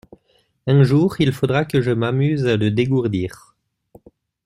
Un 0.65 0.81
jour, 0.81 1.17
il 1.21 1.31
faudra 1.31 1.63
que 1.63 1.79
je 1.79 1.91
m’amuse 1.91 2.47
à 2.47 2.57
le 2.57 2.71
dégourdir. 2.71 3.53